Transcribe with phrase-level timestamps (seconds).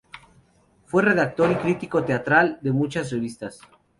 [0.87, 3.61] Fue redactor y crítico teatral de muchas revistas.